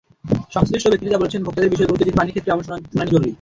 [0.55, 3.29] সংশ্লিষ্ট ব্যক্তিরা বলছেন, ভোক্তাদের বিষয়ে গুরুত্ব দিতে পানির ক্ষেত্রেও এমন শুনানি জরুরি।